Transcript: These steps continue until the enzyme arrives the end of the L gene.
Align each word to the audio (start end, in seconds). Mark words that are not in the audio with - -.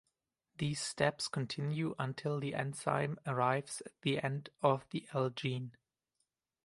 These 0.57 0.81
steps 0.81 1.27
continue 1.27 1.93
until 1.99 2.39
the 2.39 2.55
enzyme 2.55 3.19
arrives 3.27 3.83
the 4.01 4.19
end 4.23 4.49
of 4.63 4.83
the 4.89 5.07
L 5.13 5.29
gene. 5.29 5.73